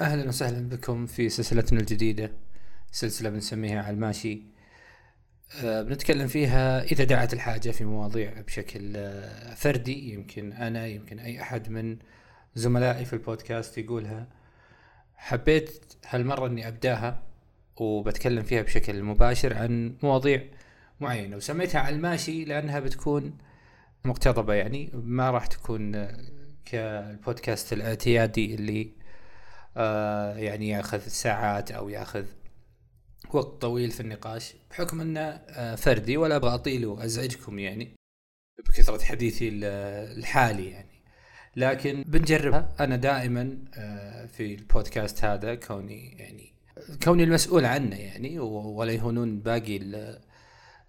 أهلا 0.00 0.28
وسهلا 0.28 0.68
بكم 0.68 1.06
في 1.06 1.28
سلسلتنا 1.28 1.80
الجديدة 1.80 2.32
سلسلة 2.92 3.30
بنسميها 3.30 3.82
على 3.82 3.94
الماشي. 3.94 4.42
أه 5.64 5.82
بنتكلم 5.82 6.26
فيها 6.26 6.82
إذا 6.82 7.04
دعت 7.04 7.32
الحاجة 7.32 7.70
في 7.70 7.84
مواضيع 7.84 8.40
بشكل 8.40 8.92
أه 8.96 9.54
فردي 9.54 10.12
يمكن 10.12 10.52
أنا 10.52 10.86
يمكن 10.86 11.18
أي 11.18 11.42
أحد 11.42 11.68
من 11.68 11.96
زملائي 12.54 13.04
في 13.04 13.12
البودكاست 13.12 13.78
يقولها. 13.78 14.26
حبيت 15.16 15.84
هالمرة 16.08 16.46
إني 16.46 16.68
أبدأها 16.68 17.22
وبتكلم 17.76 18.42
فيها 18.42 18.62
بشكل 18.62 19.02
مباشر 19.02 19.54
عن 19.54 19.96
مواضيع 20.02 20.42
معينة 21.00 21.36
وسميتها 21.36 21.80
على 21.80 21.96
الماشي 21.96 22.44
لأنها 22.44 22.80
بتكون 22.80 23.38
مقتضبة 24.04 24.54
يعني 24.54 24.90
ما 24.94 25.30
راح 25.30 25.46
تكون 25.46 26.08
كالبودكاست 26.64 27.72
الإعتيادي 27.72 28.54
اللي 28.54 28.82
آه 28.82 29.05
يعني 30.36 30.68
ياخذ 30.68 30.98
ساعات 30.98 31.70
أو 31.70 31.88
ياخذ 31.88 32.24
وقت 33.32 33.62
طويل 33.62 33.90
في 33.90 34.00
النقاش 34.00 34.54
بحكم 34.70 35.00
أنه 35.00 35.20
آه 35.20 35.74
فردي 35.74 36.16
ولا 36.16 36.36
أبغى 36.36 36.54
أطيل 36.54 36.86
وأزعجكم 36.86 37.58
يعني 37.58 37.96
بكثرة 38.68 39.04
حديثي 39.04 39.50
الحالي 39.52 40.70
يعني. 40.70 41.02
لكن 41.56 42.04
بنجربها. 42.06 42.74
أنا 42.80 42.96
دائما 42.96 43.58
آه 43.74 44.26
في 44.26 44.54
البودكاست 44.54 45.24
هذا 45.24 45.54
كوني 45.54 46.16
يعني 46.18 46.52
كوني 47.04 47.24
المسؤول 47.24 47.64
عنه 47.64 47.96
يعني 47.96 48.38
ولا 48.38 48.92
يهونون 48.92 49.40
باقي 49.40 49.80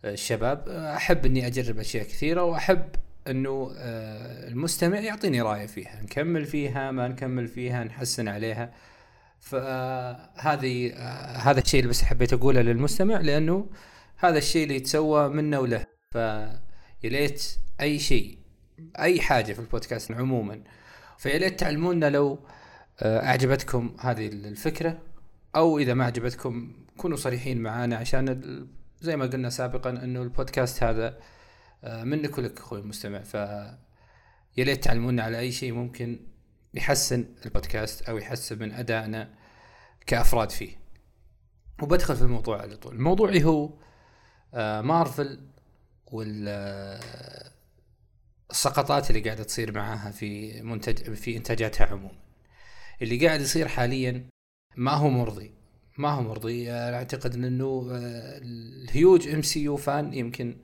الشباب 0.05 0.69
أحب 0.69 1.25
إني 1.25 1.47
أجرب 1.47 1.79
أشياء 1.79 2.03
كثيرة 2.03 2.43
وأحب 2.43 2.89
إنه 3.29 3.71
آه، 3.77 4.47
المستمع 4.47 4.99
يعطيني 4.99 5.41
رايه 5.41 5.65
فيها 5.65 6.01
نكمل 6.01 6.45
فيها 6.45 6.91
ما 6.91 7.07
نكمل 7.07 7.47
فيها 7.47 7.83
نحسن 7.83 8.27
عليها. 8.27 8.73
فهذه 9.39 10.93
آه، 10.93 11.37
هذا 11.37 11.59
الشيء 11.59 11.79
اللي 11.79 11.89
بس 11.89 12.03
حبيت 12.03 12.33
أقوله 12.33 12.61
للمستمع 12.61 13.17
لأنه 13.17 13.69
هذا 14.17 14.37
الشيء 14.37 14.63
اللي 14.63 14.75
يتسوى 14.75 15.29
منه 15.29 15.59
وله. 15.59 15.85
فيليت 16.11 17.57
أي 17.81 17.99
شيء 17.99 18.37
أي 18.99 19.21
حاجة 19.21 19.53
في 19.53 19.59
البودكاست 19.59 20.11
عموما. 20.11 20.61
فيليت 21.17 21.59
تعلمونا 21.59 22.09
لو 22.09 22.39
آه، 22.99 23.25
أعجبتكم 23.25 23.95
هذه 23.99 24.27
الفكرة 24.27 24.97
أو 25.55 25.79
إذا 25.79 25.93
ما 25.93 26.05
عجبتكم 26.05 26.71
كونوا 26.97 27.17
صريحين 27.17 27.61
معانا 27.61 27.95
عشان 27.95 28.41
زي 29.01 29.17
ما 29.17 29.25
قلنا 29.25 29.49
سابقا 29.49 29.89
إنه 29.89 30.21
البودكاست 30.21 30.83
هذا 30.83 31.07
آه، 31.07 31.17
منك 31.83 32.37
ولك 32.37 32.59
أخوي 32.59 32.79
المستمع. 32.79 33.21
ف 33.21 33.33
يا 34.57 34.63
ليت 34.63 34.83
تعلمونا 34.83 35.23
على 35.23 35.39
أي 35.39 35.51
شيء 35.51 35.73
ممكن 35.73 36.19
يحسن 36.73 37.25
البودكاست 37.45 38.01
أو 38.09 38.17
يحسن 38.17 38.59
من 38.59 38.71
أدائنا 38.71 39.33
كأفراد 40.05 40.49
فيه. 40.49 40.77
وبدخل 41.81 42.15
في 42.15 42.21
الموضوع 42.21 42.61
على 42.61 42.77
طول. 42.77 43.01
موضوعي 43.01 43.43
هو 43.43 43.73
آه، 44.53 44.81
مارفل 44.81 45.39
وال 46.11 46.47
السقطات 48.51 49.09
اللي 49.09 49.21
قاعدة 49.21 49.43
تصير 49.43 49.71
معاها 49.71 50.11
في 50.11 50.61
منتج 50.61 51.13
في 51.13 51.37
إنتاجاتها 51.37 51.85
عموما. 51.85 52.17
اللي 53.01 53.27
قاعد 53.27 53.41
يصير 53.41 53.67
حاليا 53.67 54.29
ما 54.75 54.91
هو 54.91 55.09
مرضي. 55.09 55.51
ما 55.97 56.09
هو 56.09 56.21
مرضي. 56.21 56.71
أنا 56.71 56.97
أعتقد 56.97 57.33
إنه 57.35 57.89
آه، 57.91 58.37
ال 58.37 58.55
huge 58.55 59.27
MCU 59.27 59.63
fan 59.63 60.13
يمكن 60.13 60.57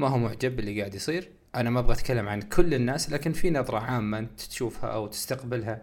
ما 0.00 0.08
هو 0.08 0.18
معجب 0.18 0.56
باللي 0.56 0.80
قاعد 0.80 0.94
يصير. 0.94 1.30
أنا 1.54 1.70
ما 1.70 1.80
أبغى 1.80 1.92
أتكلم 1.92 2.28
عن 2.28 2.42
كل 2.42 2.74
الناس 2.74 3.10
لكن 3.10 3.32
في 3.32 3.50
نظرة 3.50 3.78
عامة 3.78 4.18
انت 4.18 4.40
تشوفها 4.40 4.90
أو 4.90 5.06
تستقبلها 5.06 5.82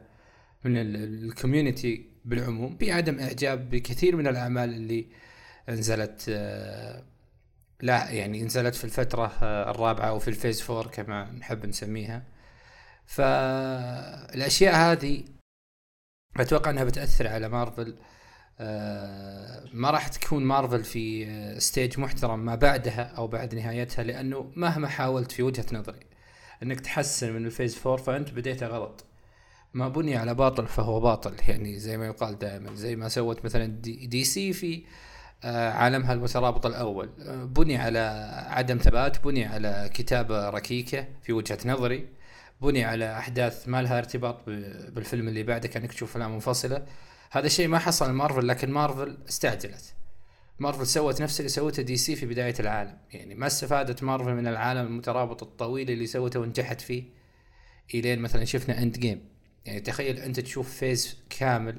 من 0.66 0.78
ال 0.78 0.91
community 0.91 2.06
بالعموم. 2.26 2.78
بعدم 2.78 3.20
إعجاب 3.20 3.70
بكثير 3.70 4.16
من 4.16 4.28
الأعمال 4.28 4.70
اللي 4.70 5.08
نزلت 5.70 6.26
آه، 6.30 7.04
لا 7.82 8.12
يعني 8.12 8.44
نزلت 8.44 8.76
في 8.76 8.84
الفترة 8.84 9.28
آه، 9.42 9.72
الرابعة 9.72 10.10
أو 10.10 10.20
في 10.20 10.28
ال 10.28 10.33
phase 10.33 10.62
four 10.62 10.88
كما 10.88 11.32
نحب 11.32 11.66
نسميها. 11.66 12.24
فالأشياء 13.06 14.76
هذه 14.76 15.24
أتوقع 16.38 16.72
أنها 16.72 16.84
بتأثر 16.84 17.28
على 17.28 17.50
مارفل. 17.50 17.98
ما 19.74 19.92
راح 19.92 20.08
تكون 20.08 20.44
مارفل 20.44 20.84
في 20.84 21.26
stage 21.60 22.00
محترم 22.00 22.40
ما 22.40 22.56
بعدها 22.56 23.02
أو 23.18 23.28
بعد 23.28 23.56
نهايتها 23.56 24.04
لأنه 24.04 24.52
مهما 24.56 24.88
حاولت 24.88 25.32
في 25.32 25.44
وجهة 25.44 25.66
نظري 25.74 26.00
إنك 26.64 26.80
تحسن 26.80 27.34
من 27.34 27.46
ال 27.46 27.51
phase 27.51 27.76
four 27.76 27.98
فأنت 27.98 28.32
بديت 28.32 28.64
غلط. 28.64 29.06
ما 29.74 29.88
بني 29.88 30.16
على 30.16 30.34
باطل 30.34 30.68
فهو 30.68 31.00
باطل 31.00 31.34
يعني 31.48 31.80
زي 31.80 31.98
ما 31.98 32.06
يقال 32.08 32.40
دائما 32.40 32.76
زي 32.76 32.96
ما 32.96 33.10
سوت 33.10 33.46
مثلا 33.46 33.66
دي, 33.66 34.08
دي 34.08 34.24
سي 34.24 34.54
في 34.54 34.84
آه، 35.44 35.72
عالمها 35.72 36.14
المترابط 36.14 36.66
الأول. 36.66 37.10
آه، 37.20 37.44
بني 37.44 37.78
على 37.78 38.00
عدم 38.48 38.78
ثبات 38.78 39.24
بني 39.24 39.46
على 39.46 39.90
كتابة 39.94 40.50
ركيكة 40.50 41.08
في 41.24 41.34
وجهة 41.34 41.58
نظري 41.66 42.08
بني 42.62 42.84
على 42.84 43.18
أحداث 43.18 43.68
ما 43.68 43.82
لها 43.82 43.98
ارتباط 43.98 44.46
بالفيلم 44.90 45.28
اللي 45.28 45.44
بعده 45.44 45.68
كأنك 45.68 45.94
تشوف 45.94 46.10
أفلام 46.10 46.34
منفصلة. 46.34 46.86
هذا 47.32 47.46
الشيء 47.46 47.68
ما 47.68 47.80
حصل 47.80 48.12
مارفل 48.12 48.48
لكن 48.48 48.72
مارفل 48.72 49.18
استعجلت. 49.30 49.94
مارفل 50.60 50.88
سوت 50.88 51.22
نفس 51.22 51.40
اللي 51.40 51.50
سوته 51.50 51.84
دي 51.84 51.98
سي 51.98 52.16
في 52.16 52.26
بداية 52.26 52.56
العالم. 52.60 52.98
يعني 53.12 53.36
ما 53.36 53.48
استفادت 53.48 54.04
مارفل 54.04 54.34
من 54.34 54.48
العالم 54.48 54.88
المترابط 54.88 55.44
الطويل 55.44 55.92
اللي 55.92 56.06
سوته 56.08 56.40
ونجحت 56.40 56.82
فيه 56.82 57.04
إلين 57.94 58.20
مثلا 58.20 58.46
شفنا 58.46 58.82
Endgame 58.82 59.30
يعني 59.66 59.80
تخيل 59.80 60.18
أنت 60.18 60.40
تشوف 60.40 60.70
phase 60.78 61.18
كامل 61.30 61.78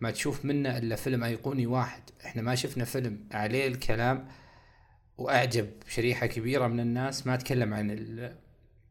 ما 0.00 0.10
تشوف 0.10 0.44
منه 0.44 0.78
إلا 0.78 0.96
فيلم 0.96 1.24
أيقوني 1.24 1.66
واحد. 1.66 2.02
إحنا 2.26 2.42
ما 2.42 2.54
شفنا 2.54 2.84
فيلم 2.84 3.28
عليه 3.32 3.66
الكلام 3.66 4.28
وأعجب 5.18 5.70
شريحة 5.88 6.26
كبيرة 6.26 6.66
من 6.66 6.80
الناس 6.80 7.26
ما 7.26 7.36
تكلم 7.36 7.74
عن 7.74 7.90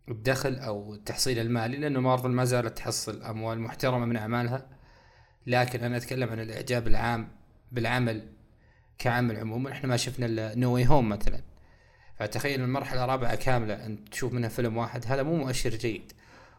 الدخل 0.09 0.55
أو 0.55 0.93
التحصيل 0.93 1.39
المالي 1.39 1.77
لأنه 1.77 1.99
مارفل 1.99 2.29
ما 2.29 2.45
زالت 2.45 2.77
تحصل 2.77 3.23
أموال 3.23 3.59
محترمة 3.59 4.05
من 4.05 4.17
أعمالها. 4.17 4.67
لكن 5.47 5.83
أنا 5.83 5.97
أتكلم 5.97 6.29
عن 6.29 6.39
الإعجاب 6.39 6.87
العام 6.87 7.27
بالعمل 7.71 8.27
كعمل 8.97 9.37
عموما. 9.37 9.71
إحنا 9.71 9.89
ما 9.89 9.97
شفنا 9.97 10.25
إلا 10.25 10.55
No 10.55 10.73
Way 10.73 10.87
Home 10.87 11.09
مثلا. 11.09 11.41
فتخيل 12.19 12.61
المرحلة 12.61 13.03
الرابعة 13.03 13.35
كاملة 13.35 13.85
انت 13.85 14.09
تشوف 14.09 14.33
منها 14.33 14.49
فيلم 14.49 14.77
واحد. 14.77 15.05
هذا 15.07 15.23
مو 15.23 15.35
مؤشر 15.35 15.69
جيد 15.69 16.11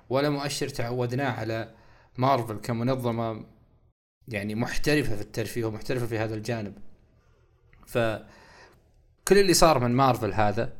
ولا 0.09 0.31
مؤشر 0.31 0.69
تعودناه 0.69 1.31
على 1.31 1.75
مارفل 2.19 2.57
كمنظمة 2.57 3.45
يعني 4.29 4.55
محترفة 4.55 5.17
في 5.17 5.23
الترفيه 5.23 5.65
ومحترفة 5.65 6.07
في 6.07 6.19
هذا 6.19 6.35
الجانب. 6.35 6.75
ف 7.87 7.99
كل 9.29 9.39
اللي 9.39 9.55
صار 9.55 9.79
من 9.79 9.91
مارفل 9.91 10.33
هذا 10.33 10.73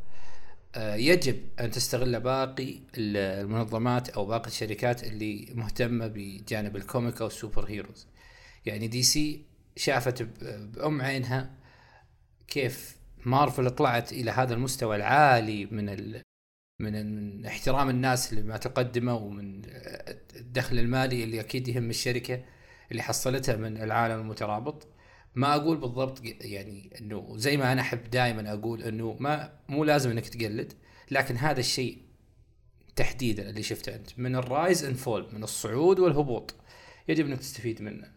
يجب 0.77 1.43
أن 1.61 1.71
تستغل 1.71 2.21
باقي 2.21 2.79
المنظمات 2.99 4.09
أو 4.09 4.27
باقي 4.27 4.47
الشركات 4.47 5.05
اللي 5.05 5.49
مهتمة 5.55 6.07
بجانب 6.07 6.77
ال 6.77 6.84
comic 6.84 7.21
أو 7.21 7.27
ال 7.27 7.65
superheroes. 7.65 8.07
يعني 8.67 8.89
دي 8.89 9.03
سي 9.03 9.45
شافت 9.77 10.23
بأم 10.43 11.03
عينها 11.03 11.51
كيف 12.49 12.97
مارفل 13.25 13.71
طلعت 13.71 14.13
إلى 14.13 14.31
هذا 14.31 14.55
المستوى 14.55 14.97
العالي 14.97 15.67
من 15.67 15.89
ال... 15.89 16.23
من 16.81 17.47
احترام 17.47 17.91
الناس 17.91 18.33
لما 18.35 18.57
تقدمه 18.57 19.15
ومن 19.15 19.63
الدخل 20.37 20.79
المالي 20.79 21.25
اللي 21.25 21.41
أكيد 21.41 21.69
يهم 21.69 21.91
الشركة 21.91 22.45
اللي 22.91 23.03
حصلتها 23.03 23.57
من 23.57 23.83
العالم 23.83 24.21
المترابط. 24.21 24.89
ما 25.37 25.55
أقول 25.55 25.77
بالضبط 25.77 26.21
يعني 26.25 26.91
إنه 27.01 27.33
زي 27.37 27.57
ما 27.57 27.73
أنا 27.73 27.81
أحب 27.81 28.11
دائما 28.11 28.53
أقول 28.53 28.83
إنه 28.83 29.17
ما 29.21 29.53
مو 29.69 29.85
لازم 29.85 30.11
إنك 30.11 30.29
تقلد 30.29 30.73
لكن 31.11 31.37
هذا 31.37 31.61
الشيء 31.61 31.99
تحديدا 32.97 33.51
اللي 33.51 33.63
شفته 33.63 33.95
أنت 33.95 34.11
من 34.19 34.37
ال 34.37 34.47
rise 34.47 34.85
and 34.85 34.97
fall 34.97 35.27
من 35.33 35.43
الصعود 35.43 35.99
والهبوط 35.99 36.55
يجب 37.09 37.27
إنك 37.27 37.39
تستفيد 37.39 37.83
منه. 37.83 38.17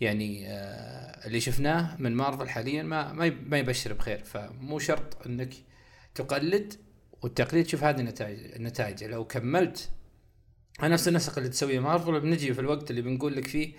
يعني 0.00 0.48
آه 0.48 1.26
اللي 1.26 1.40
شفناه 1.40 1.96
من 1.98 2.14
مارفل 2.14 2.48
حاليا 2.48 2.82
ما 2.82 3.12
ما 3.28 3.58
يبشر 3.58 3.92
بخير 3.92 4.24
فمو 4.24 4.78
شرط 4.78 5.26
إنك 5.26 5.54
تقلد 6.14 6.74
والتقليد 7.22 7.66
شوف 7.66 7.84
هذه 7.84 8.00
النتائج 8.00 8.54
النتائج 8.54 9.04
لو 9.04 9.24
كملت 9.24 9.90
نفس 10.82 11.08
النسق 11.08 11.38
اللي 11.38 11.48
تسويه 11.50 11.80
مارفل 11.80 12.20
بنجي 12.20 12.54
في 12.54 12.60
الوقت 12.60 12.90
اللي 12.90 13.02
بنقول 13.02 13.36
لك 13.36 13.46
فيه 13.46 13.74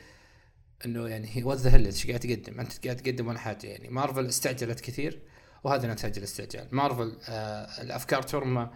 إنه 0.85 1.07
يعني 1.07 1.43
what 1.43 1.57
the 1.57 1.75
إيش 1.75 2.07
قاعد 2.07 2.19
تقدم؟ 2.19 2.59
أنت 2.59 2.85
قاعد 2.85 2.95
تقدم 2.95 3.27
ولا 3.27 3.39
حاجة. 3.39 3.67
يعني 3.67 3.89
مارفل 3.89 4.25
استعجلت 4.25 4.79
كثير 4.79 5.19
وهذا 5.63 5.93
نتائج 5.93 6.17
الاستعجال. 6.17 6.67
مارفل 6.71 7.17
آه 7.29 7.81
الأفكار 7.81 8.21
ترمى 8.21 8.69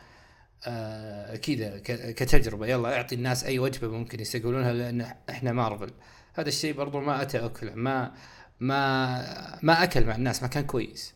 آه 0.66 1.36
كذا 1.36 1.80
كتجربة. 2.12 2.68
يلا 2.68 2.98
أعطي 2.98 3.16
الناس 3.16 3.44
أي 3.44 3.60
وجبة 3.60 3.88
ممكن 3.88 4.20
يستقبلونها 4.20 4.74
لأن 4.74 5.16
إحنا 5.30 5.52
مارفل 5.52 5.92
هذا 6.34 6.48
الشيء 6.50 6.74
برضو 6.74 7.00
ما 7.00 7.22
أتى 7.22 7.46
أكله 7.46 7.76
ما 7.76 8.14
ما 8.60 9.60
ما 9.64 9.84
أكل 9.84 10.06
مع 10.06 10.16
الناس 10.16 10.42
ما 10.42 10.48
كان 10.48 10.64
كويس. 10.64 11.14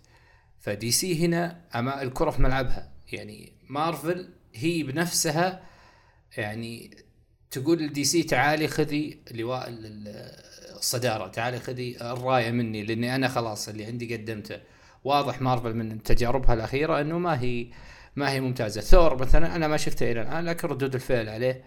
فدي 0.59 0.91
سي 0.91 1.25
هنا 1.25 1.61
أما 1.75 2.01
الكرة 2.01 2.29
في 2.29 2.41
ملعبها. 2.41 2.91
يعني 3.11 3.53
مارفل 3.69 4.29
هي 4.53 4.83
بنفسها 4.83 5.63
يعني 6.37 6.97
تقول 7.51 7.81
الدي 7.81 8.03
سي 8.03 8.23
تعالي 8.23 8.67
خذي 8.67 9.19
لواء 9.31 9.73
الصدارة 10.77 11.27
تعالي 11.27 11.59
خذي 11.59 11.97
الراية 12.01 12.51
مني 12.51 12.83
لأني 12.83 13.15
أنا 13.15 13.27
خلاص 13.27 13.69
اللي 13.69 13.85
عندي 13.85 14.15
قدمته. 14.15 14.59
واضح 15.03 15.41
مارفل 15.41 15.73
من 15.73 16.03
تجاربها 16.03 16.53
الأخيرة 16.53 17.01
إنه 17.01 17.19
ما 17.19 17.41
هي 17.41 17.67
ما 18.15 18.31
هي 18.31 18.41
ممتازة. 18.41 18.81
ثور 18.81 19.21
مثلا 19.21 19.55
أنا 19.55 19.67
ما 19.67 19.77
شفته 19.77 20.11
إلى 20.11 20.21
الآن 20.21 20.45
لكن 20.45 20.67
ردود 20.67 20.95
الفعل 20.95 21.29
عليه 21.29 21.63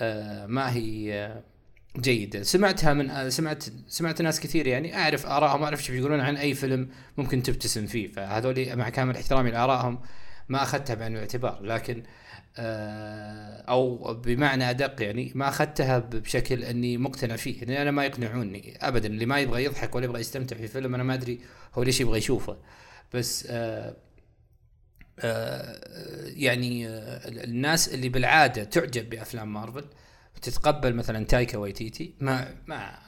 آه، 0.00 0.46
ما 0.46 0.72
هي 0.72 1.14
آه، 1.14 1.42
جيدة. 2.00 2.42
سمعتها 2.42 2.92
من 2.94 3.10
آه، 3.10 3.28
سمعت 3.28 3.64
سمعت 3.88 4.22
ناس 4.22 4.40
كثير 4.40 4.66
يعني 4.66 4.96
أعرف 4.96 5.26
آرائهم 5.26 5.62
أعرف 5.62 5.80
إيش 5.80 5.90
بيقولون 5.90 6.20
عن 6.20 6.36
أي 6.36 6.54
فيلم 6.54 6.88
ممكن 7.16 7.42
تبتسم 7.42 7.86
فيه. 7.86 8.08
فهذول 8.08 8.76
مع 8.76 8.88
كامل 8.88 9.16
احترامي 9.16 9.50
لآرائهم 9.50 9.98
ما 10.48 10.62
أخذتها 10.62 10.94
بعين 10.94 11.12
الاعتبار 11.12 11.62
لكن 11.62 12.02
أو 13.68 14.14
بمعنى 14.14 14.70
أدق 14.70 15.02
يعني 15.02 15.32
ما 15.34 15.48
أخذتها 15.48 15.98
بشكل 15.98 16.64
أني 16.64 16.98
مقتنع 16.98 17.36
فيه 17.36 17.64
لأن 17.64 17.80
أنا 17.80 17.90
ما 17.90 18.04
يقنعوني 18.04 18.78
ابدا 18.80 19.08
اللي 19.08 19.26
ما 19.26 19.38
يبغى 19.38 19.64
يضحك 19.64 19.94
ولا 19.94 20.04
يبغى 20.04 20.20
يستمتع 20.20 20.56
في 20.56 20.68
فيلم 20.68 20.94
أنا 20.94 21.02
ما 21.02 21.14
أدري 21.14 21.40
هو 21.74 21.82
ليش 21.82 22.00
يبغى 22.00 22.18
يشوفه. 22.18 22.56
بس 23.14 23.46
آآ 23.50 23.96
آآ 25.18 25.80
يعني 26.26 26.88
الناس 27.44 27.94
اللي 27.94 28.08
بالعادة 28.08 28.64
تعجب 28.64 29.10
بأفلام 29.10 29.52
مارفل 29.52 29.84
تتقبل 30.42 30.94
مثلا 30.94 31.24
تايكا 31.24 31.58
وايتيتي 31.58 32.14
ما 32.20 32.54
ما 32.66 32.98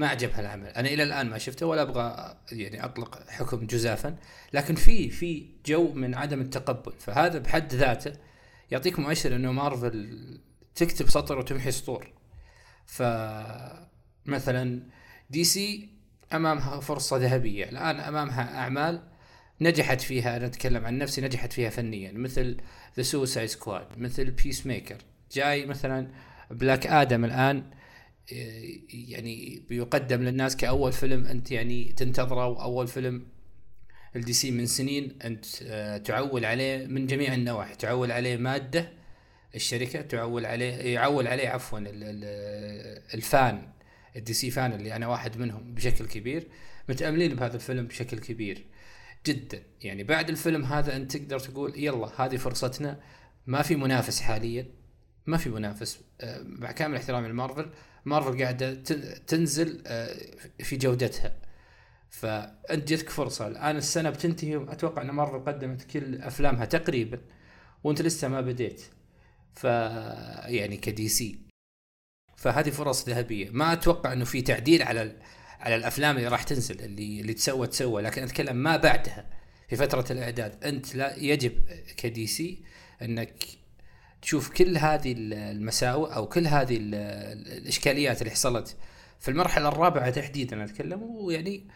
ما 0.00 0.08
عجبها 0.08 0.40
العمل 0.40 0.66
أنا 0.66 0.88
إلى 0.88 1.02
الآن 1.02 1.30
ما 1.30 1.38
شفته 1.38 1.66
ولا 1.66 1.82
أبغى 1.82 2.36
يعني 2.52 2.84
أطلق 2.84 3.30
حكم 3.30 3.66
جزافا. 3.66 4.16
لكن 4.52 4.74
في 4.74 5.10
في 5.10 5.46
جو 5.66 5.92
من 5.92 6.14
عدم 6.14 6.40
التقبل. 6.40 6.92
فهذا 6.98 7.38
بحد 7.38 7.74
ذاته 7.74 8.12
يعطيك 8.70 8.98
مؤشر 8.98 9.36
إنه 9.36 9.52
مارفل 9.52 10.40
تكتب 10.74 11.08
سطر 11.08 11.38
وتمحي 11.38 11.70
سطور. 11.70 12.12
ف 12.86 13.02
مثلا 14.26 14.82
دي 15.30 15.44
سي 15.44 15.88
أمامها 16.32 16.80
فرصة 16.80 17.16
ذهبية. 17.16 17.64
الآن 17.64 18.00
أمامها 18.00 18.58
أعمال 18.58 19.02
نجحت 19.60 20.00
فيها 20.00 20.36
أنا 20.36 20.46
أتكلم 20.46 20.86
عن 20.86 20.98
نفسي 20.98 21.20
نجحت 21.20 21.52
فيها 21.52 21.70
فنيا. 21.70 22.12
مثل 22.12 22.56
The 22.96 23.02
Suicide 23.02 23.48
Squad 23.48 23.86
مثل 23.96 24.30
Peacemaker 24.30 24.96
جاي 25.32 25.66
مثلا 25.66 26.08
Black 26.50 26.86
Adam 26.86 27.24
الآن 27.24 27.79
يعني 28.92 29.62
بيقدم 29.68 30.22
للناس 30.22 30.56
كأول 30.56 30.92
فيلم 30.92 31.24
أنت 31.24 31.50
يعني 31.50 31.92
تنتظره 31.92 32.46
وأول 32.46 32.88
فيلم 32.88 33.26
الدي 34.16 34.32
سي 34.32 34.50
من 34.50 34.66
سنين 34.66 35.18
أنت 35.24 35.46
آه، 35.62 35.96
تعول 35.96 36.44
عليه 36.44 36.86
من 36.86 37.06
جميع 37.06 37.34
النواحي 37.34 37.74
تعول 37.74 38.12
عليه 38.12 38.36
مادة 38.36 38.92
الشركة 39.54 40.00
تعول 40.00 40.46
عليه 40.46 40.94
يعول 40.94 41.26
عليه 41.26 41.48
عفوا 41.48 41.80
ال 43.14 43.28
fan 43.28 43.68
ال 44.16 44.21
DC 44.21 44.32
fan 44.32 44.72
اللي 44.72 44.96
أنا 44.96 45.06
واحد 45.06 45.38
منهم 45.38 45.74
بشكل 45.74 46.06
كبير 46.06 46.48
متأملين 46.88 47.34
بهذا 47.34 47.54
الفيلم 47.54 47.86
بشكل 47.86 48.18
كبير 48.18 48.64
جدا. 49.26 49.62
يعني 49.82 50.04
بعد 50.04 50.30
الفيلم 50.30 50.64
هذا 50.64 50.96
أنت 50.96 51.16
تقدر 51.16 51.38
تقول 51.38 51.72
يلا 51.76 52.24
هذه 52.24 52.36
فرصتنا 52.36 53.00
ما 53.46 53.62
في 53.62 53.76
منافس 53.76 54.20
حاليا 54.20 54.66
ما 55.26 55.36
في 55.36 55.50
منافس 55.50 56.00
آه، 56.20 56.42
مع 56.42 56.72
كامل 56.72 56.96
احترامي 56.96 57.28
لمارفل 57.28 57.70
مارفل 58.04 58.42
قاعدة 58.42 58.74
تنزل 59.26 59.82
آه، 59.86 60.16
في 60.58 60.76
جودتها. 60.76 61.36
فأنت 62.10 62.88
جتك 62.88 63.08
فرصة. 63.08 63.46
الآن 63.46 63.76
السنة 63.76 64.10
بتنتهي 64.10 64.56
أتوقع 64.56 65.02
إن 65.02 65.10
مارفل 65.10 65.44
قدمت 65.44 65.82
كل 65.82 66.22
أفلامها 66.22 66.64
تقريبا 66.64 67.20
وأنت 67.84 68.02
لسه 68.02 68.28
ما 68.28 68.40
بديت. 68.40 68.82
ف 69.54 69.64
يعني 69.64 70.76
كدي 70.76 71.08
سي 71.08 71.38
فهذه 72.36 72.70
فرص 72.70 73.08
ذهبية. 73.08 73.50
ما 73.50 73.72
أتوقع 73.72 74.12
إنه 74.12 74.24
في 74.24 74.42
تعديل 74.42 74.82
على 74.82 75.16
على 75.60 75.76
الأفلام 75.76 76.16
اللي 76.16 76.28
راح 76.28 76.42
تنزل 76.42 76.80
اللي 76.80 77.20
اللي 77.20 77.34
تسوى 77.34 77.66
تسوى. 77.66 78.02
لكن 78.02 78.22
أتكلم 78.22 78.56
ما 78.56 78.76
بعدها 78.76 79.30
في 79.68 79.76
فترة 79.76 80.04
الإعداد. 80.12 80.64
أنت 80.64 80.94
لا 80.94 81.16
يجب 81.16 81.52
كدي 81.96 82.26
سي 82.26 82.62
إنك 83.02 83.59
تشوف 84.22 84.50
كل 84.50 84.78
هذه 84.78 85.14
المساوئ 85.18 86.14
أو 86.14 86.26
كل 86.26 86.46
هذه 86.46 86.76
الإشكاليات 86.80 88.22
اللي 88.22 88.30
حصلت 88.30 88.76
في 89.20 89.30
المرحلة 89.30 89.68
الرابعة 89.68 90.10
تحديدا 90.10 90.64
أتكلم 90.64 91.02
ويعني 91.02 91.66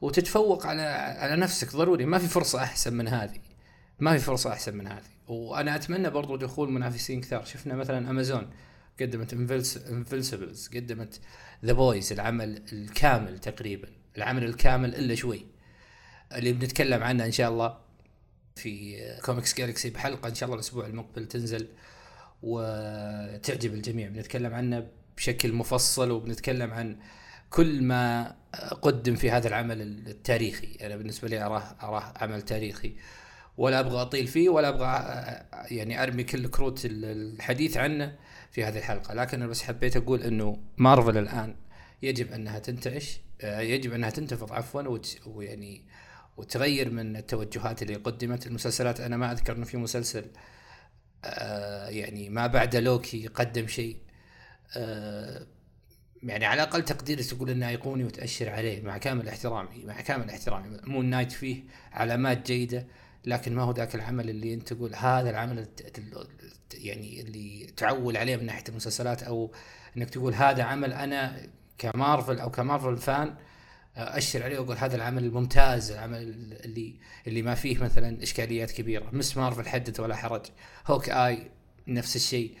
وتتفوق 0.00 0.66
على 0.66 0.82
على 1.18 1.36
نفسك 1.36 1.76
ضروري. 1.76 2.06
ما 2.06 2.18
في 2.18 2.28
فرصة 2.28 2.62
أحسن 2.62 2.94
من 2.94 3.08
هذه. 3.08 3.38
ما 3.98 4.12
في 4.12 4.24
فرصة 4.24 4.52
أحسن 4.52 4.76
من 4.76 4.86
هذه. 4.86 5.02
وأنا 5.28 5.74
أتمنى 5.76 6.10
برضو 6.10 6.36
دخول 6.36 6.72
منافسين 6.72 7.20
كثار. 7.20 7.44
شفنا 7.44 7.74
مثلا 7.74 8.10
امازون 8.10 8.50
قدمت 9.00 9.32
Invincibles 9.90 10.68
قدمت 10.68 11.20
The 11.64 11.72
Boys 11.72 12.12
العمل 12.12 12.62
الكامل 12.72 13.38
تقريبا. 13.38 13.88
العمل 14.16 14.44
الكامل 14.44 14.94
إلا 14.94 15.14
شوي. 15.14 15.46
اللي 16.32 16.52
بنتكلم 16.52 17.02
عنه 17.02 17.24
إن 17.24 17.32
شاء 17.32 17.50
الله 17.50 17.78
في 18.56 18.96
Comics 19.24 19.58
Galaxy 19.58 19.90
بحلقة 19.90 20.28
إن 20.28 20.34
شاء 20.34 20.46
الله 20.46 20.54
الأسبوع 20.54 20.86
المقبل 20.86 21.26
تنزل. 21.26 21.68
وتعجب 22.42 23.74
الجميع. 23.74 24.08
بنتكلم 24.08 24.54
عنه 24.54 24.86
بشكل 25.16 25.52
مفصل 25.52 26.10
وبنتكلم 26.10 26.70
عن 26.70 26.96
كل 27.50 27.82
ما 27.82 28.34
قدم 28.82 29.14
في 29.14 29.30
هذا 29.30 29.48
العمل 29.48 29.80
التاريخي. 29.82 30.78
أنا 30.80 30.96
بالنسبة 30.96 31.28
لي 31.28 31.42
أراه 31.42 31.76
أراه 31.82 32.12
عمل 32.16 32.42
تاريخي. 32.42 32.92
ولا 33.56 33.80
أبغى 33.80 34.02
أطيل 34.02 34.26
فيه 34.26 34.48
ولا 34.48 34.68
أبغى 34.68 34.90
يعني 35.76 36.02
أرمي 36.02 36.24
كل 36.24 36.48
كروت 36.48 36.80
الحديث 36.84 37.76
عنه 37.76 38.16
في 38.50 38.64
هذه 38.64 38.78
الحلقة. 38.78 39.14
لكن 39.14 39.42
أنا 39.42 39.50
بس 39.50 39.62
حبيت 39.62 39.96
أقول 39.96 40.22
إنه 40.22 40.58
مارفل 40.76 41.18
الآن 41.18 41.54
يجب 42.02 42.32
أنها 42.32 42.58
تنتعش 42.58 43.20
يجب 43.44 43.92
أنها 43.92 44.10
تنتفض 44.10 44.52
عفوا 44.52 44.98
ويعني 45.26 45.82
وتغير 46.36 46.90
من 46.90 47.16
التوجهات 47.16 47.82
اللي 47.82 47.94
قدمت. 47.94 48.46
المسلسلات 48.46 49.00
أنا 49.00 49.16
ما 49.16 49.32
أذكر 49.32 49.56
إنه 49.56 49.64
في 49.64 49.76
مسلسل 49.76 50.24
آه، 50.24 50.28
يعني 51.88 52.28
ما 52.28 52.46
بعد 52.46 52.76
لوكي 52.76 53.26
قدم 53.26 53.66
شيء 53.66 53.96
آه، 54.76 55.46
يعني 56.22 56.46
على 56.46 56.62
الأقل 56.62 56.84
تقديري 56.84 57.22
تقول 57.22 57.50
إنه 57.50 57.68
ايقوني 57.68 58.04
وتأشر 58.04 58.50
عليه 58.50 58.82
مع 58.82 58.98
كامل 58.98 59.28
احترامي 59.28 59.84
مع 59.84 60.00
كامل 60.00 60.30
احترامي. 60.30 60.78
Moon 60.84 61.06
Knight 61.06 61.32
فيه 61.32 61.62
علامات 61.92 62.46
جيدة 62.46 62.86
لكن 63.26 63.54
ما 63.54 63.62
هو 63.62 63.72
ذاك 63.72 63.94
العمل 63.94 64.30
اللي 64.30 64.54
أنت 64.54 64.72
تقول 64.72 64.94
هذا 64.94 65.30
العمل 65.30 65.68
يعني 66.74 67.20
اللي 67.20 67.66
تعول 67.76 68.16
عليه 68.16 68.36
من 68.36 68.46
ناحية 68.46 68.64
المسلسلات 68.68 69.22
أو 69.22 69.52
إنك 69.96 70.10
تقول 70.10 70.34
هذا 70.34 70.62
عمل 70.62 70.92
أنا 70.92 71.46
كمارفل 71.78 72.38
أو 72.40 72.50
كمارفل 72.50 72.96
fan 72.96 73.34
أشر 73.96 74.42
عليه 74.42 74.58
وأقول 74.58 74.76
هذا 74.76 74.96
العمل 74.96 75.24
الممتاز 75.24 75.90
العمل 75.90 76.16
اللي 76.64 76.94
اللي 77.26 77.42
ما 77.42 77.54
فيه 77.54 77.78
مثلا 77.78 78.22
إشكاليات 78.22 78.70
كبيرة 78.70 79.08
Ms. 79.12 79.36
Marvel 79.36 79.68
حدث 79.68 80.00
ولا 80.00 80.16
حرج 80.16 80.46
Hawkeye 80.86 81.50
نفس 81.88 82.16
الشيء. 82.16 82.56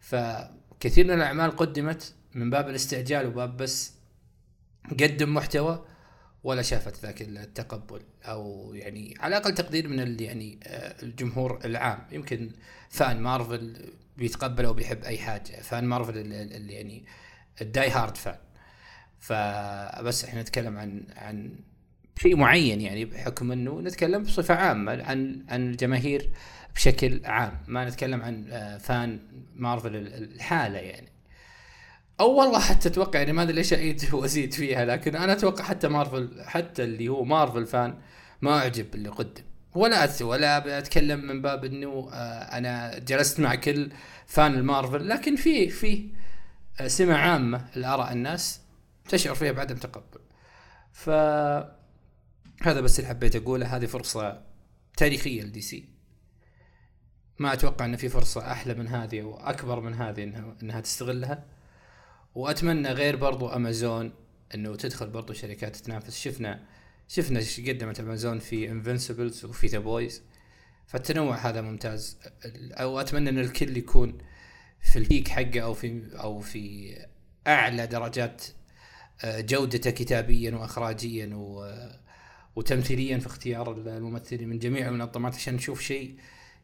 فكثير 0.00 1.04
من 1.04 1.10
الأعمال 1.10 1.50
قدمت 1.50 2.14
من 2.34 2.50
باب 2.50 2.68
الاستعجال 2.68 3.26
وباب 3.26 3.56
بس 3.56 3.92
قدم 5.00 5.34
محتوى 5.34 5.86
ولا 6.44 6.62
شافت 6.62 7.02
ذاك 7.02 7.22
التقبل 7.22 8.00
أو 8.24 8.74
يعني 8.74 9.14
على 9.20 9.36
أقل 9.36 9.54
تقدير 9.54 9.88
من 9.88 10.20
يعني 10.20 10.58
آه، 10.64 11.02
الجمهور 11.02 11.60
العام. 11.64 12.06
يمكن 12.12 12.50
fan 12.90 13.20
مارفل 13.20 13.92
بيتقبل 14.16 14.64
أو 14.64 14.74
بيحب 14.74 15.04
أي 15.04 15.18
حاجة 15.18 15.60
fan 15.62 15.84
مارفل 15.84 16.18
اللي 16.18 16.72
يعني 16.72 17.04
ال 17.60 17.90
die-hard 17.90 18.16
fan. 18.16 18.38
فبس 19.26 20.24
إحنا 20.24 20.42
نتكلم 20.42 20.78
عن 20.78 21.02
عن 21.16 21.50
شيء 22.18 22.36
معين 22.36 22.80
يعني 22.80 23.04
بحكم 23.04 23.52
إنه 23.52 23.80
نتكلم 23.80 24.22
بصفة 24.22 24.54
عامة 24.54 24.92
عن 25.04 25.44
عن 25.48 25.70
الجماهير 25.70 26.30
بشكل 26.74 27.20
عام 27.24 27.58
ما 27.66 27.88
نتكلم 27.88 28.22
عن 28.22 28.46
آه، 28.50 28.78
fan 28.78 29.20
مارفل 29.56 29.96
الحالة 29.96 30.78
يعني. 30.78 31.08
أو 32.20 32.30
والله 32.34 32.60
حتى 32.60 32.88
أتوقع 32.88 33.18
يعني 33.18 33.32
ما 33.32 33.42
أدري 33.42 33.54
ليش 33.54 33.72
أعيد 33.72 34.02
وأزيد 34.14 34.54
فيها 34.54 34.84
لكن 34.84 35.16
أنا 35.16 35.32
أتوقع 35.32 35.64
حتى 35.64 35.88
مارفل 35.88 36.44
حتى 36.44 36.84
اللي 36.84 37.08
هو 37.08 37.24
مارفل 37.24 37.66
fan 37.66 37.94
ما 38.42 38.58
أعجب 38.58 38.94
اللي 38.94 39.08
قدم. 39.08 39.42
ولا 39.74 40.08
ولا 40.22 40.78
أتكلم 40.78 41.20
من 41.20 41.42
باب 41.42 41.64
إنه 41.64 42.08
آه، 42.12 42.58
أنا 42.58 42.98
جلست 42.98 43.40
مع 43.40 43.54
كل 43.54 43.90
fan 44.26 44.54
المارفل 44.54 45.08
لكن 45.08 45.36
في 45.36 45.68
في 45.68 46.08
آه، 46.80 46.88
سمة 46.88 47.14
عامة 47.14 47.64
لآراء 47.76 48.12
الناس. 48.12 48.65
تشعر 49.08 49.34
فيها 49.34 49.52
بعدم 49.52 49.76
تقبل 49.76 50.20
ف 50.92 51.10
هذا 52.62 52.80
بس 52.80 52.98
اللي 52.98 53.08
حبيت 53.08 53.36
أقوله 53.36 53.76
هذه 53.76 53.86
فرصة 53.86 54.42
تاريخية 54.96 55.42
لدي 55.42 55.60
سي 55.60 55.96
ما 57.38 57.52
أتوقع 57.52 57.84
إن 57.84 57.96
في 57.96 58.08
فرصة 58.08 58.52
أحلى 58.52 58.74
من 58.74 58.88
هذه 58.88 59.22
واكبر 59.22 59.80
من 59.80 59.94
هذه 59.94 60.24
انها 60.24 60.56
إنها 60.62 60.80
تستغلها. 60.80 61.44
وأتمنى 62.34 62.88
غير 62.88 63.16
برضو 63.16 63.48
أمازون 63.48 64.12
إنه 64.54 64.76
تدخل 64.76 65.10
برضو 65.10 65.32
شركات 65.32 65.76
تنافس 65.76 66.18
شفنا 66.18 66.64
شفنا 67.08 67.38
إيش 67.38 67.60
قدمت 67.60 68.00
أمازون 68.00 68.38
في 68.38 68.70
Invincibles 68.70 69.44
وفي 69.44 69.66
The 69.66 69.78
Boys 69.78 70.22
فالتنوع 70.86 71.36
هذا 71.36 71.60
ممتاز. 71.60 72.18
أو 72.72 73.00
أتمنى 73.00 73.30
إن 73.30 73.38
الكل 73.38 73.76
يكون 73.76 74.18
في 74.80 74.98
ال 74.98 75.04
peak 75.04 75.28
حقه 75.28 75.60
أو 75.60 75.74
في 75.74 76.10
أو 76.14 76.40
في 76.40 76.94
أعلى 77.46 77.86
درجات 77.86 78.44
جودته 79.24 79.90
كتابيا 79.90 80.54
واخراجيا 80.54 81.30
وتمثيليا 82.56 83.18
في 83.18 83.26
اختيار 83.26 83.72
الممثلين 83.72 84.48
من 84.48 84.58
جميع 84.58 84.88
المنظمات 84.88 85.34
عشان 85.34 85.54
نشوف 85.54 85.80
شيء 85.80 86.16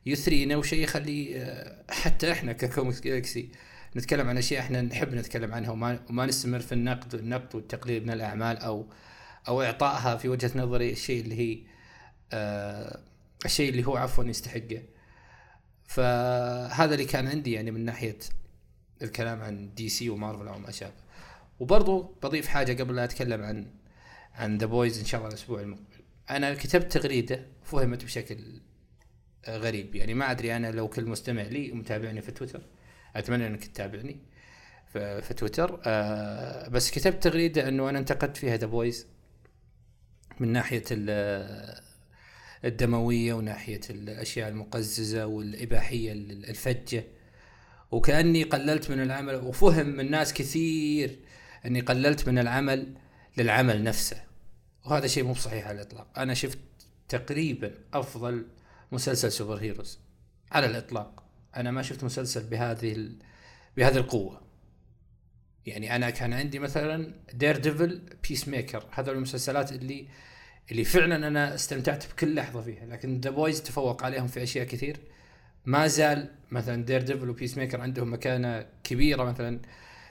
يثرينا 0.06 0.56
وشيء 0.56 0.84
يخلي 0.84 1.42
آه، 1.42 1.84
حتى 1.90 2.32
إحنا 2.32 2.52
ك 2.52 2.59
Comics 2.59 3.00
Galaxy 3.00 3.48
نتكلم 3.96 4.28
عن 4.28 4.38
أشياء 4.38 4.60
إحنا 4.60 4.82
نحب 4.82 5.14
نتكلم 5.14 5.54
عنها 5.54 5.70
وما, 5.70 6.00
وما 6.10 6.26
نستمر 6.26 6.60
في 6.60 6.72
النقد 6.72 7.14
والنقد 7.14 7.54
والتقليل 7.54 8.02
من 8.02 8.10
الأعمال 8.10 8.58
أو 8.58 8.86
أو 9.48 9.62
إعطائها 9.62 10.16
في 10.16 10.28
وجهة 10.28 10.50
نظري 10.54 10.92
الشيء 10.92 11.20
اللي 11.22 11.34
هي 11.38 11.58
آه 12.32 13.00
الشيء 13.44 13.70
اللي 13.70 13.86
هو 13.86 13.96
عفوا 13.96 14.24
يستحقه. 14.24 14.82
فهذا 15.84 16.94
اللي 16.94 17.04
كان 17.04 17.26
عندي 17.28 17.52
يعني 17.52 17.70
من 17.70 17.84
ناحية 17.84 18.18
الكلام 19.02 19.42
عن 19.42 19.74
دي 19.74 19.88
سي 19.88 20.10
ومارفل 20.10 20.48
أو 20.48 20.58
ما 20.58 20.70
شابه. 20.70 20.92
وبرضو 21.58 22.02
بضيف 22.22 22.48
حاجة 22.48 22.82
قبل 22.82 22.96
لا 22.96 23.04
أتكلم 23.04 23.42
عن 23.42 23.66
عن 24.34 24.58
The 24.58 24.66
Boys 24.66 24.98
إن 24.98 25.04
شاء 25.04 25.20
الله 25.20 25.28
الأسبوع 25.28 25.60
المقبل 25.60 26.02
أنا 26.30 26.54
كتبت 26.54 26.92
تغريدة 26.92 27.46
فهمت 27.62 28.04
بشكل 28.04 28.60
غريب. 29.48 29.94
يعني 29.94 30.14
ما 30.14 30.30
أدري 30.30 30.56
أنا 30.56 30.70
لو 30.70 30.88
كل 30.88 31.06
مستمع 31.06 31.42
لي 31.42 31.72
ومتابعني 31.72 32.20
في 32.20 32.32
تويتر 32.32 32.62
أتمنى 33.16 33.46
إنك 33.46 33.64
تتابعني 33.64 34.20
في 34.92 35.34
تويتر. 35.36 35.80
آه 35.84 36.68
بس 36.68 36.90
كتبت 36.90 37.22
تغريدة 37.22 37.68
إنه 37.68 37.90
أنا 37.90 37.98
انتقدت 37.98 38.36
فيها 38.36 38.56
The 38.56 38.66
Boys 38.66 39.06
من 40.40 40.52
ناحية 40.52 40.84
الدموية 42.64 43.34
وناحية 43.34 43.80
الأشياء 43.90 44.48
المقززة 44.48 45.26
والإباحية 45.26 46.12
الفجة. 46.12 47.04
وكأني 47.90 48.42
قللت 48.42 48.90
من 48.90 49.02
العمل 49.02 49.34
وفهم 49.34 49.86
من 49.86 50.10
ناس 50.10 50.34
كثير 50.34 51.18
أني 51.66 51.80
قللت 51.80 52.28
من 52.28 52.38
العمل 52.38 52.94
للعمل 53.36 53.84
نفسه. 53.84 54.24
وهذا 54.84 55.06
شيء 55.06 55.24
مو 55.24 55.34
صحيح 55.34 55.66
على 55.66 55.76
الإطلاق. 55.76 56.18
أنا 56.18 56.34
شفت 56.34 56.58
تقريبا 57.08 57.74
أفضل 57.94 58.46
مسلسل 58.92 59.32
سوبر 59.32 59.56
هيروز 59.56 59.98
على 60.52 60.66
الإطلاق. 60.66 61.24
أنا 61.56 61.70
ما 61.70 61.82
شفت 61.82 62.04
مسلسل 62.04 62.44
بهذه 62.44 62.92
ال... 62.92 63.16
بهذه 63.76 63.96
القوة. 63.96 64.42
يعني 65.66 65.96
أنا 65.96 66.10
كان 66.10 66.32
عندي 66.32 66.58
مثلا 66.58 67.14
Daredevil 67.34 68.02
Peacemaker 68.28 68.86
هذول 68.90 69.16
المسلسلات 69.16 69.72
اللي 69.72 70.08
اللي 70.70 70.84
فعلا 70.84 71.28
أنا 71.28 71.54
استمتعت 71.54 72.06
بكل 72.06 72.34
لحظة 72.34 72.62
فيها. 72.62 72.86
لكن 72.86 73.20
The 73.20 73.30
Boys 73.30 73.62
تفوق 73.62 74.04
عليهم 74.04 74.26
في 74.26 74.42
أشياء 74.42 74.66
كثير. 74.66 74.96
ما 75.64 75.86
زال 75.86 76.30
مثلا 76.50 76.84
Daredevil 76.84 77.30
و 77.30 77.58
Peacemaker 77.58 77.80
عندهم 77.80 78.12
مكانة 78.12 78.66
كبيرة 78.84 79.24
مثلا 79.24 79.60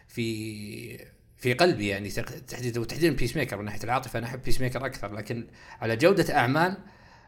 في 0.08 1.12
في 1.42 1.54
قلبي 1.54 1.88
يعني 1.88 2.10
تحديدا 2.48 2.82
وتحديدا 2.82 3.16
Peacemaker 3.16 3.58
من 3.58 3.66
ناحية 3.66 3.84
العاطفة 3.84 4.20
أنا 4.20 4.28
أحب 4.28 4.42
Peacemaker 4.42 4.86
أكثر 4.86 5.14
لكن 5.14 5.48
على 5.82 5.96
جودة 5.96 6.38
أعمال 6.38 6.78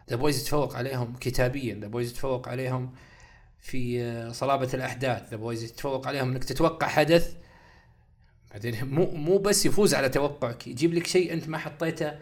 The 0.09 0.15
Boys 0.15 0.41
يتفوق 0.41 0.75
عليهم 0.75 1.15
كتابيا 1.15 1.75
The 1.75 1.87
Boys 1.87 2.09
يتفوق 2.09 2.49
عليهم 2.49 2.93
في 3.59 4.29
صلابة 4.33 4.69
الأحداث 4.73 5.29
The 5.29 5.37
Boys 5.37 5.63
يتفوق 5.63 6.07
عليهم 6.07 6.31
إنك 6.31 6.43
تتوقع 6.43 6.87
حدث. 6.87 7.35
بعدين 8.51 8.85
مو 8.85 9.11
مو 9.11 9.37
بس 9.37 9.65
يفوز 9.65 9.93
على 9.93 10.09
توقعك 10.09 10.67
يجيب 10.67 10.93
لك 10.93 11.07
شيء 11.07 11.33
أنت 11.33 11.47
ما 11.47 11.57
حطيته 11.57 12.13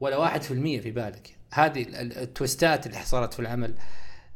ولا 0.00 0.16
واحد 0.16 0.42
في 0.42 0.50
المية 0.50 0.80
في 0.80 0.90
بالك. 0.90 1.36
هذه 1.52 1.86
ال 2.00 2.12
twistات 2.12 2.86
اللي 2.86 2.98
حصلت 2.98 3.34
في 3.34 3.40
العمل 3.40 3.74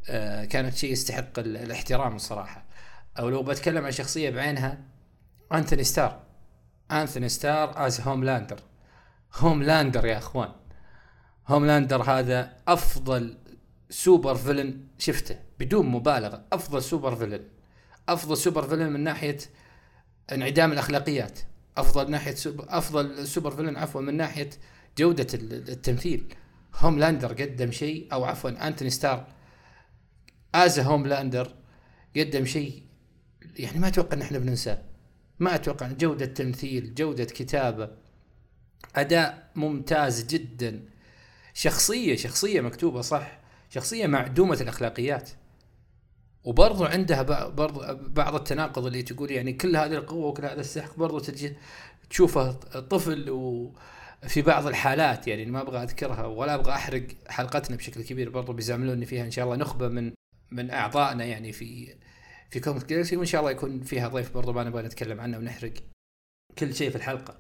آه، 0.08 0.44
كانت 0.44 0.76
شيء 0.76 0.92
يستحق 0.92 1.38
الاحترام 1.38 2.16
الصراحة. 2.16 2.64
أو 3.18 3.28
لو 3.28 3.42
بتكلم 3.42 3.84
عن 3.84 3.92
شخصية 3.92 4.30
بعينها 4.30 4.78
Antony 5.52 5.85
Starr 5.85 6.25
Antony 6.90 7.28
Starr 7.28 7.73
as 7.76 8.00
Homelander 8.00 8.59
Homelander 9.33 10.06
يا 10.07 10.19
أخوان. 10.19 10.52
Homelander 11.47 12.02
هذا 12.02 12.57
أفضل 12.69 13.38
super 13.90 14.35
villain 14.35 14.80
شفته 14.99 15.38
بدون 15.59 15.87
مبالغة. 15.87 16.45
أفضل 16.52 16.83
super 16.83 17.16
villain. 17.16 17.45
أفضل 18.09 18.37
super 18.37 18.68
villain 18.68 18.92
من 18.93 19.00
ناحية 19.00 19.38
انعدام 20.33 20.73
الأخلاقيات. 20.73 21.38
أفضل 21.76 22.11
ناحية 22.11 22.35
سوبر 22.35 22.66
أفضل 22.69 23.26
super 23.26 23.50
villain 23.50 23.76
عفوا 23.76 24.00
من 24.00 24.16
ناحية 24.16 24.50
جودة 24.99 25.26
التمثيل. 25.35 26.35
Homelander 26.75 27.33
قدم 27.33 27.71
شيء 27.71 28.09
أو 28.12 28.25
عفوا 28.25 28.66
Antony 28.68 28.90
Starr 28.90 29.26
as 30.54 30.78
Homelander 30.78 31.54
قدم 32.16 32.45
شيء 32.45 32.83
يعني 33.57 33.78
ما 33.78 33.88
أتوقع 33.88 34.16
إن 34.16 34.23
إحنا 34.23 34.38
بننساه. 34.38 34.96
ما 35.38 35.55
أتوقع 35.55 35.93
جودة 35.93 36.26
تمثيل 36.26 36.95
جودة 36.95 37.25
كتابة 37.25 37.90
أداء 38.97 39.50
ممتاز 39.55 40.26
جدا. 40.26 40.81
شخصية 41.55 42.16
شخصية 42.16 42.61
مكتوبة 42.61 43.00
صح 43.00 43.38
شخصية 43.71 44.07
معدومة 44.07 44.59
الأخلاقيات. 44.61 45.31
وبرضو 46.45 46.85
عندها 46.85 47.23
برضو 47.49 47.83
بعض 48.09 48.35
التناقض 48.35 48.87
اللي 48.87 49.02
تقول 49.02 49.31
يعني 49.31 49.52
كل 49.52 49.76
هذه 49.76 49.95
القوة 49.95 50.26
وكل 50.26 50.45
هذا 50.45 50.61
السحق 50.61 50.97
برضو 50.97 51.19
تجي 51.19 51.57
تشوفه 52.11 52.52
طفل 52.81 53.31
وفي 53.31 54.43
بعض 54.43 54.66
الحالات 54.66 55.28
يعني 55.28 55.45
ما 55.47 55.61
أبغى 55.62 55.83
أذكرها 55.83 56.26
ولا 56.26 56.55
أبغى 56.55 56.73
أحرق 56.73 57.07
حلقتنا 57.28 57.76
بشكل 57.76 58.02
كبير 58.02 58.31
برضو 58.31 58.52
بيزعملوني 58.52 59.07
فيها. 59.07 59.25
إن 59.25 59.31
شاء 59.31 59.45
الله 59.45 59.57
نخبة 59.57 59.88
من 59.88 60.12
من 60.50 60.71
أعضائنا 60.71 61.25
يعني 61.25 61.52
في 61.52 61.95
في 62.56 62.62
كوميك 62.62 62.86
جالكسي 62.86 63.16
وان 63.16 63.26
شاء 63.26 63.40
الله 63.40 63.50
يكون 63.50 63.80
فيها 63.80 64.08
ضيف 64.08 64.34
برضو 64.34 64.52
ما 64.52 64.64
نبغى 64.64 64.82
نتكلم 64.82 65.20
عنه 65.20 65.38
ونحرق 65.38 65.72
كل 66.58 66.75
شيء 66.75 66.90
في 66.90 66.96
الحلقة 66.96 67.36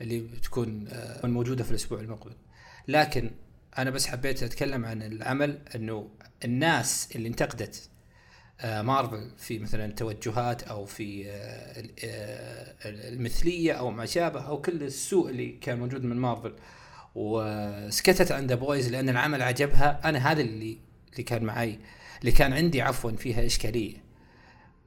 اللي 0.00 0.20
بتكون 0.20 0.88
آه، 0.88 1.26
موجودة 1.26 1.64
في 1.64 1.70
الأسبوع 1.70 2.00
المقبل. 2.00 2.32
لكن 2.88 3.30
أنا 3.78 3.90
بس 3.90 4.06
حبيت 4.06 4.42
أتكلم 4.42 4.84
عن 4.84 5.02
العمل 5.02 5.58
إنه 5.74 6.10
الناس 6.44 7.08
اللي 7.16 7.28
انتقدت 7.28 7.90
آه، 8.60 8.82
مارفل 8.82 9.30
في 9.38 9.58
مثلا 9.58 9.92
توجهات 9.92 10.62
أو 10.62 10.84
في 10.84 11.30
آه، 11.30 11.84
المثلية 12.84 13.72
أو 13.72 13.90
ما 13.90 14.06
شابه 14.06 14.40
أو 14.40 14.60
كل 14.60 14.82
السوء 14.82 15.30
اللي 15.30 15.52
كان 15.52 15.78
موجود 15.78 16.04
من 16.04 16.16
مارفل 16.16 16.54
وسكتت 17.14 18.32
عند 18.32 18.52
بويز 18.52 18.88
لأن 18.88 19.08
العمل 19.08 19.42
عجبها. 19.42 20.00
أنا 20.04 20.32
هذا 20.32 20.40
اللي 20.40 20.78
اللي 21.12 21.22
كان 21.22 21.44
معي 21.44 21.78
اللي 22.20 22.32
كان 22.32 22.52
عندي 22.52 22.82
عفوا 22.82 23.10
فيها 23.10 23.46
إشكالية. 23.46 24.11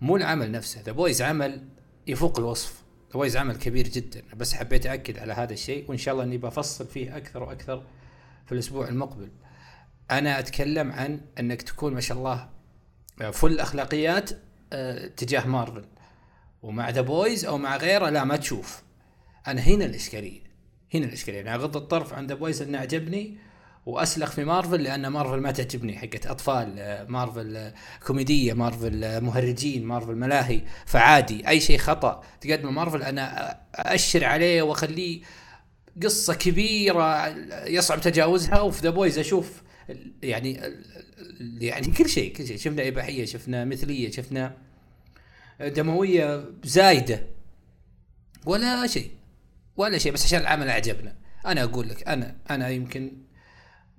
مو 0.05 0.17
العمل 0.17 0.51
نفسه. 0.51 0.81
The 0.81 0.91
Boys 0.91 1.21
عمل 1.21 1.67
يفوق 2.07 2.39
الوصف. 2.39 2.83
The 3.07 3.13
Boys 3.13 3.37
عمل 3.37 3.55
كبير 3.55 3.87
جدا. 3.87 4.21
بس 4.35 4.53
حبيت 4.53 4.85
اكد 4.85 5.19
على 5.19 5.33
هذا 5.33 5.53
الشيء 5.53 5.85
وإن 5.89 5.97
شاء 5.97 6.13
الله 6.13 6.23
إني 6.23 6.37
بفصل 6.37 6.87
فيه 6.87 7.17
أكثر 7.17 7.43
وأكثر 7.43 7.83
في 8.45 8.51
الأسبوع 8.51 8.87
المقبل. 8.87 9.31
أنا 10.11 10.39
أتكلم 10.39 10.91
عن 10.91 11.21
إنك 11.39 11.61
تكون 11.61 11.93
ما 11.93 12.01
شاء 12.01 12.17
الله 12.17 12.49
full 13.31 13.59
أخلاقيات 13.59 14.29
آه 14.73 15.07
تجاه 15.07 15.47
مارفل. 15.47 15.85
ومع 16.61 16.89
The 16.89 17.01
Boys 17.01 17.45
أو 17.45 17.57
مع 17.57 17.77
غيره 17.77 18.09
لا 18.09 18.23
ما 18.23 18.35
تشوف. 18.35 18.83
أنا 19.47 19.61
هنا 19.61 19.85
الإشكالية. 19.85 20.41
هنا 20.93 21.05
الإشكالية. 21.05 21.41
أنا 21.41 21.55
أغض 21.55 21.77
الطرف 21.77 22.13
عن 22.13 22.27
The 22.27 22.35
Boys 22.35 22.61
انه 22.61 22.77
عجبني 22.77 23.37
وأسلخ 23.85 24.31
في 24.31 24.43
مارفل 24.43 24.83
لأن 24.83 25.07
مارفل 25.07 25.39
ما 25.39 25.51
تعجبني 25.51 25.97
حقت 25.97 26.25
أطفال 26.25 26.75
آه، 26.79 27.03
مارفل 27.03 27.57
آه، 27.57 27.73
كوميدية 28.07 28.53
مارفل 28.53 29.03
آه، 29.03 29.19
مهرجين 29.19 29.85
مارفل 29.85 30.15
ملاهي 30.15 30.61
فعادي 30.85 31.47
أي 31.47 31.59
شيء 31.59 31.77
خطأ 31.77 32.23
تقدمه 32.41 32.71
مارفل 32.71 33.03
أنا 33.03 33.57
اشر 33.75 34.25
عليه 34.25 34.61
وأخليه 34.61 35.21
قصة 36.03 36.33
كبيرة 36.33 37.27
يصعب 37.67 38.01
تجاوزها 38.01 38.61
وفي 38.61 38.81
The 38.81 38.89
Boys 38.89 39.19
أشوف 39.19 39.63
يعني 40.23 40.61
يعني 41.61 41.87
كل 41.87 42.09
شيء 42.09 42.33
كل 42.33 42.47
شيء. 42.47 42.57
شفنا 42.57 42.87
إباحية 42.87 43.25
شفنا 43.25 43.65
مثلية 43.65 44.11
شفنا 44.11 44.57
دموية 45.61 46.45
زايدة 46.63 47.27
ولا 48.45 48.87
شيء 48.87 49.11
ولا 49.77 49.97
شيء 49.97 50.11
بس 50.11 50.25
عشان 50.25 50.39
العمل 50.39 50.69
أعجبنا. 50.69 51.15
أنا 51.45 51.63
أقول 51.63 51.89
لك 51.89 52.07
أنا 52.07 52.35
أنا 52.49 52.69
يمكن 52.69 53.11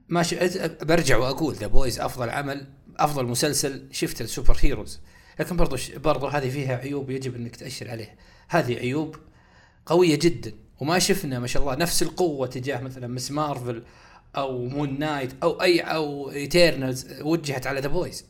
ما 0.08 0.22
ش... 0.22 0.34
برجع 0.82 1.16
وأقول 1.16 1.54
The 1.54 1.66
Boys 1.66 2.00
أفضل 2.00 2.30
عمل 2.30 2.66
أفضل 2.96 3.26
مسلسل 3.26 3.88
شفته 3.90 4.22
ال 4.22 4.56
superheroes. 4.60 5.00
لكن 5.40 5.56
برضو 5.56 5.76
برضو 5.96 6.26
هذه 6.26 6.50
فيها 6.50 6.76
عيوب 6.76 7.10
يجب 7.10 7.36
أنك 7.36 7.56
تأشر 7.56 7.90
عليها 7.90 8.14
هذه 8.48 8.76
عيوب 8.76 9.16
قوية 9.86 10.18
جدا. 10.18 10.52
وما 10.80 10.98
شفنا 10.98 11.38
ما 11.38 11.46
شاء 11.46 11.62
الله 11.62 11.74
نفس 11.74 12.02
القوة 12.02 12.46
تجاه 12.46 12.80
مثلا 12.80 13.06
Ms. 13.06 13.30
Marvel 13.30 13.82
أو 14.36 14.64
Moon 14.64 14.98
Knight 14.98 15.32
أو 15.42 15.62
أي 15.62 15.80
أو 15.80 16.30
Eternals 16.30 17.20
وجهت 17.22 17.66
على 17.66 17.80
The 17.80 17.88
Boys 17.88 18.24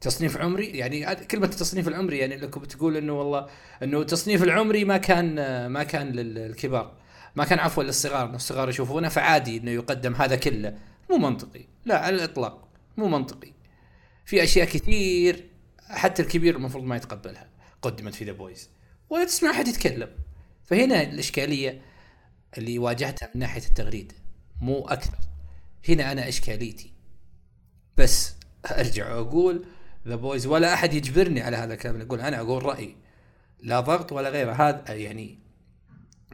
تصنيف 0.00 0.36
عمري 0.36 0.66
يعني 0.66 1.14
كلمة 1.14 1.46
التصنيف 1.46 1.88
العمري 1.88 2.18
يعني 2.18 2.34
انكم 2.34 2.60
بتقول 2.60 2.96
إنه 2.96 3.18
والله 3.18 3.46
إنه 3.82 4.02
تصنيف 4.02 4.42
العمري 4.42 4.84
ما 4.84 4.96
كان 4.96 5.66
ما 5.66 5.82
كان 5.82 6.12
للكبار. 6.12 6.92
ما 7.36 7.44
كان 7.44 7.58
عفوا 7.58 7.82
للصغار 7.82 8.34
الصغار 8.34 8.68
يشوفونه 8.68 9.08
فعادي 9.08 9.56
إنه 9.56 9.70
يقدم 9.70 10.14
هذا 10.14 10.36
كله. 10.36 10.74
مو 11.12 11.18
منطقي. 11.28 11.64
لا 11.84 11.98
على 11.98 12.16
الإطلاق. 12.16 12.68
مو 12.96 13.08
منطقي. 13.08 13.52
في 14.24 14.42
أشياء 14.42 14.66
كثير 14.66 15.48
حتى 15.80 16.22
الكبير 16.22 16.56
المفروض 16.56 16.84
ما 16.84 16.96
يتقبلها. 16.96 17.48
قدمت 17.82 18.14
في 18.14 18.24
The 18.24 18.32
Boys 18.32 18.70
ولا 19.10 19.24
تسمع 19.24 19.50
أحد 19.50 19.68
يتكلم. 19.68 20.08
فهنا 20.64 21.02
الإشكالية 21.02 21.82
اللي 22.58 22.78
واجهتها 22.78 23.30
من 23.34 23.40
ناحية 23.40 23.66
التغريده 23.66 24.14
مو 24.60 24.86
أكثر. 24.88 25.18
هنا 25.88 26.12
أنا 26.12 26.28
إشكاليتي. 26.28 26.92
بس 27.96 28.34
أرجع 28.70 29.14
وأقول 29.14 29.66
The 30.08 30.16
Boys 30.16 30.46
ولا 30.46 30.74
أحد 30.74 30.94
يجبرني 30.94 31.40
على 31.40 31.56
هذا 31.56 31.74
الكلام. 31.74 32.00
أقول 32.00 32.20
أنا 32.20 32.40
أقول 32.40 32.62
رأيي. 32.62 32.96
لا 33.60 33.80
ضغط 33.80 34.12
ولا 34.12 34.28
غيره. 34.28 34.52
هذا 34.52 34.94
يعني 34.94 35.38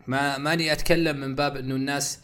ما 0.07 0.39
ماني 0.39 0.73
أتكلم 0.73 1.17
من 1.17 1.35
باب 1.35 1.57
إنه 1.57 1.75
الناس 1.75 2.21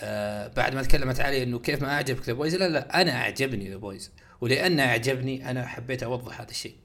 آه 0.00 0.48
بعد 0.48 0.74
ما 0.74 0.82
تكلمت 0.82 1.20
علي 1.20 1.42
إنه 1.42 1.58
كيف 1.58 1.82
ما 1.82 1.92
أعجبك 1.92 2.26
The 2.26 2.32
Boys 2.32 2.54
لا 2.54 2.68
لا 2.68 3.00
أنا 3.00 3.12
أعجبني 3.12 3.70
The 3.70 3.76
Boys 3.76 4.12
ولأن 4.40 4.80
أعجبني 4.80 5.50
أنا 5.50 5.66
حبيت 5.66 6.02
أوضح 6.02 6.40
هذا 6.40 6.50
الشيء. 6.50 6.76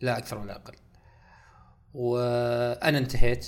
لا 0.00 0.18
أكثر 0.18 0.38
ولا 0.38 0.56
أقل. 0.56 0.74
وأنا 1.94 2.98
انتهيت. 2.98 3.46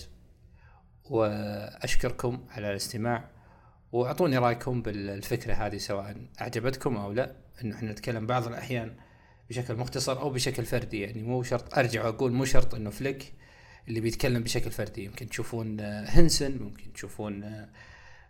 وأشكركم 1.04 2.44
على 2.50 2.70
الاستماع. 2.70 3.30
وأعطوني 3.92 4.38
رأيكم 4.38 4.82
بالفكرة 4.82 5.54
هذه 5.54 5.76
سواء 5.76 6.16
أعجبتكم 6.40 6.96
أو 6.96 7.12
لا. 7.12 7.36
إنه 7.64 7.76
إحنا 7.76 7.92
نتكلم 7.92 8.26
بعض 8.26 8.46
الأحيان 8.46 8.96
بشكل 9.50 9.76
مختصر 9.76 10.20
أو 10.20 10.30
بشكل 10.30 10.64
فردي. 10.64 11.00
يعني 11.00 11.22
مو 11.22 11.42
شرط 11.42 11.78
أرجع 11.78 12.04
وأقول 12.04 12.32
مو 12.32 12.44
شرط 12.44 12.74
إنه 12.74 12.90
فليك 12.90 13.32
اللي 13.88 14.00
بيتكلم 14.00 14.42
بشكل 14.42 14.70
فردي. 14.70 15.04
يمكن 15.04 15.28
تشوفون 15.28 15.80
هنسن 15.80 16.58
ممكن 16.58 16.92
تشوفون 16.92 17.66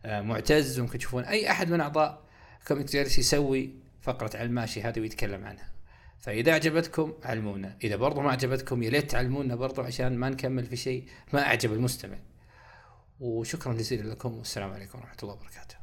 معتز 0.05 0.81
ممكن 0.81 0.99
تشوفون 0.99 1.25
أي 1.25 1.51
أحد 1.51 1.71
من 1.71 1.81
أعضاء 1.81 2.23
كوميك 2.69 2.87
جالس 2.87 3.19
يسوي 3.19 3.71
فقرة 4.03 4.37
على 4.37 4.45
الماشي 4.45 4.83
هذه 4.83 5.01
ويتكلم 5.01 5.45
عنها. 5.45 5.69
فإذا 6.19 6.55
عجبتكم 6.55 7.15
علمونا. 7.25 7.77
إذا 7.85 7.97
برضو 7.97 8.21
ما 8.21 8.31
عجبتكم 8.31 8.83
يا 8.83 8.91
ليت 8.91 9.11
تعلمونا 9.11 9.55
برضو 9.55 9.83
عشان 9.83 10.17
ما 10.17 10.29
نكمل 10.31 10.67
في 10.67 10.77
شيء 10.77 11.05
ما 11.33 11.43
أعجب 11.43 11.73
المستمع. 11.73 12.19
وشكرا 13.21 13.75
جزيلا 13.75 14.11
لكم. 14.11 14.39
والسلام 14.39 14.73
عليكم 14.73 14.99
ورحمة 14.99 15.19
الله 15.23 15.35
وبركاته. 15.35 15.78